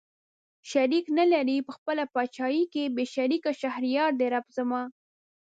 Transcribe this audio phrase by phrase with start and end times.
[0.71, 4.81] شريک نه لري په خپله پاچاهۍ کې بې شريکه شهريار دئ رب زما